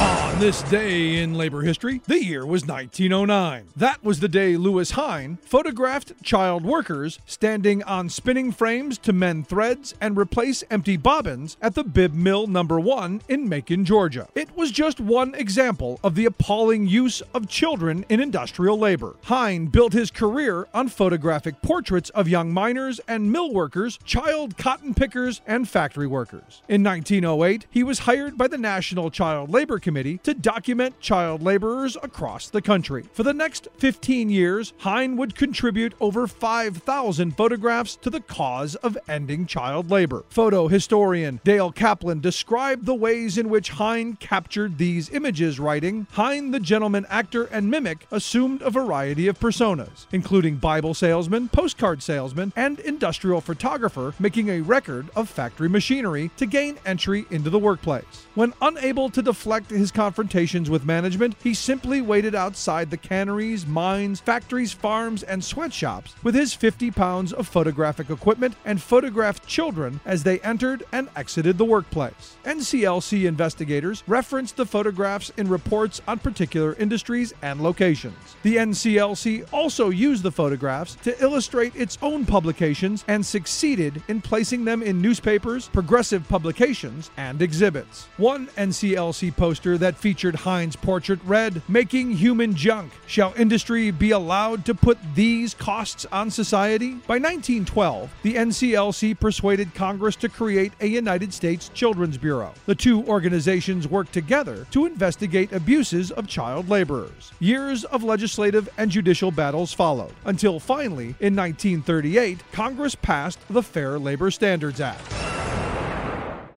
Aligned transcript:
On 0.00 0.40
this 0.40 0.62
day 0.64 1.22
in 1.22 1.34
labor 1.34 1.62
history, 1.62 2.00
the 2.06 2.22
year 2.22 2.44
was 2.44 2.66
1909. 2.66 3.68
That 3.76 4.02
was 4.02 4.18
the 4.18 4.28
day 4.28 4.56
Lewis 4.56 4.90
Hine 4.92 5.38
photographed 5.42 6.20
child 6.24 6.64
workers 6.64 7.20
standing 7.26 7.84
on 7.84 8.08
spinning 8.08 8.50
frames 8.50 8.98
to 8.98 9.12
mend 9.12 9.46
threads 9.46 9.94
and 10.00 10.16
replace 10.16 10.64
empty 10.68 10.96
bobbins 10.96 11.56
at 11.62 11.76
the 11.76 11.84
Bibb 11.84 12.12
Mill 12.12 12.48
Number 12.48 12.80
1 12.80 13.22
in 13.28 13.48
Macon, 13.48 13.84
Georgia. 13.84 14.26
It 14.34 14.56
was 14.56 14.72
just 14.72 14.98
one 14.98 15.36
example 15.36 16.00
of 16.02 16.16
the 16.16 16.24
appalling 16.24 16.88
use 16.88 17.22
of 17.32 17.48
children 17.48 18.04
in 18.08 18.18
industrial 18.18 18.76
labor. 18.76 19.14
Hine 19.22 19.66
built 19.66 19.92
his 19.92 20.10
career 20.10 20.66
on 20.74 20.88
photographic 20.88 21.62
portraits 21.62 22.10
of 22.10 22.28
young 22.28 22.52
miners 22.52 23.00
and 23.06 23.30
mill 23.30 23.52
workers, 23.52 24.00
child 24.04 24.58
cotton 24.58 24.92
pickers, 24.94 25.40
and 25.46 25.68
factory 25.68 26.08
workers. 26.08 26.62
In 26.68 26.82
1908, 26.82 27.66
he 27.70 27.84
was 27.84 28.00
hired 28.00 28.36
by 28.36 28.48
the 28.48 28.58
National 28.58 29.08
Child 29.08 29.50
Labor 29.50 29.78
Committee 29.84 30.18
to 30.24 30.32
document 30.32 30.98
child 30.98 31.42
laborers 31.42 31.96
across 32.02 32.48
the 32.48 32.62
country. 32.62 33.04
For 33.12 33.22
the 33.22 33.34
next 33.34 33.68
15 33.76 34.30
years, 34.30 34.72
Hine 34.78 35.16
would 35.18 35.36
contribute 35.36 35.92
over 36.00 36.26
5,000 36.26 37.36
photographs 37.36 37.94
to 37.96 38.08
the 38.08 38.22
cause 38.22 38.74
of 38.76 38.96
ending 39.06 39.46
child 39.46 39.90
labor. 39.90 40.24
Photo 40.30 40.68
historian 40.68 41.38
Daile 41.44 41.70
Kaplan 41.70 42.20
described 42.20 42.86
the 42.86 42.94
ways 42.94 43.36
in 43.36 43.50
which 43.50 43.68
Hine 43.68 44.16
captured 44.16 44.78
these 44.78 45.10
images, 45.10 45.60
writing 45.60 46.06
Hine, 46.12 46.50
the 46.50 46.60
gentleman 46.60 47.04
actor 47.10 47.44
and 47.44 47.70
mimic, 47.70 48.06
assumed 48.10 48.62
a 48.62 48.70
variety 48.70 49.28
of 49.28 49.38
personas, 49.38 50.06
including 50.12 50.56
Bible 50.56 50.94
salesman, 50.94 51.48
postcard 51.48 52.02
salesman, 52.02 52.54
and 52.56 52.80
industrial 52.80 53.42
photographer, 53.42 54.14
making 54.18 54.48
a 54.48 54.62
record 54.62 55.10
of 55.14 55.28
factory 55.28 55.68
machinery 55.68 56.30
to 56.38 56.46
gain 56.46 56.78
entry 56.86 57.26
into 57.30 57.50
the 57.50 57.58
workplace. 57.58 58.26
When 58.34 58.54
unable 58.62 59.10
to 59.10 59.20
deflect 59.20 59.73
his 59.74 59.90
confrontations 59.90 60.70
with 60.70 60.84
management, 60.84 61.36
he 61.42 61.54
simply 61.54 62.00
waited 62.00 62.34
outside 62.34 62.90
the 62.90 62.96
canneries, 62.96 63.66
mines, 63.66 64.20
factories, 64.20 64.72
farms, 64.72 65.22
and 65.22 65.44
sweatshops 65.44 66.14
with 66.22 66.34
his 66.34 66.54
50 66.54 66.90
pounds 66.90 67.32
of 67.32 67.46
photographic 67.46 68.10
equipment 68.10 68.54
and 68.64 68.80
photographed 68.80 69.46
children 69.46 70.00
as 70.04 70.22
they 70.22 70.40
entered 70.40 70.84
and 70.92 71.08
exited 71.16 71.58
the 71.58 71.64
workplace. 71.64 72.36
NCLC 72.44 73.26
investigators 73.26 74.02
referenced 74.06 74.56
the 74.56 74.66
photographs 74.66 75.30
in 75.36 75.48
reports 75.48 76.00
on 76.06 76.18
particular 76.18 76.74
industries 76.74 77.34
and 77.42 77.60
locations. 77.60 78.36
The 78.42 78.56
NCLC 78.56 79.46
also 79.52 79.90
used 79.90 80.22
the 80.22 80.32
photographs 80.32 80.94
to 80.96 81.20
illustrate 81.22 81.74
its 81.76 81.98
own 82.02 82.24
publications 82.24 83.04
and 83.08 83.24
succeeded 83.24 84.02
in 84.08 84.20
placing 84.20 84.64
them 84.64 84.82
in 84.82 85.00
newspapers, 85.00 85.68
progressive 85.68 86.28
publications, 86.28 87.10
and 87.16 87.42
exhibits. 87.42 88.06
One 88.16 88.46
NCLC 88.48 89.34
that 89.64 89.96
featured 89.96 90.34
Hine's 90.34 90.76
portrait 90.76 91.20
read, 91.24 91.62
Making 91.68 92.10
Human 92.10 92.54
Junk. 92.54 92.92
Shall 93.06 93.32
industry 93.36 93.90
be 93.90 94.10
allowed 94.10 94.64
to 94.66 94.74
put 94.74 94.98
these 95.14 95.54
costs 95.54 96.04
on 96.12 96.30
society? 96.30 96.90
By 97.06 97.18
1912, 97.18 98.10
the 98.22 98.34
NCLC 98.34 99.18
persuaded 99.18 99.74
Congress 99.74 100.16
to 100.16 100.28
create 100.28 100.72
a 100.80 100.86
United 100.86 101.32
States 101.32 101.70
Children's 101.70 102.18
Bureau. 102.18 102.52
The 102.66 102.74
two 102.74 103.02
organizations 103.04 103.88
worked 103.88 104.12
together 104.12 104.66
to 104.72 104.84
investigate 104.86 105.52
abuses 105.52 106.10
of 106.10 106.26
child 106.26 106.68
laborers. 106.68 107.32
Years 107.40 107.84
of 107.84 108.04
legislative 108.04 108.68
and 108.76 108.90
judicial 108.90 109.30
battles 109.30 109.72
followed, 109.72 110.12
until 110.26 110.60
finally, 110.60 111.14
in 111.20 111.34
1938, 111.34 112.42
Congress 112.52 112.94
passed 112.94 113.38
the 113.48 113.62
Fair 113.62 113.98
Labor 113.98 114.30
Standards 114.30 114.80
Act. 114.80 115.23